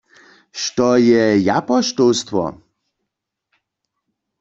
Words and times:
Što 0.61 0.87
je 1.01 1.27
japoštołstwo? 1.53 2.49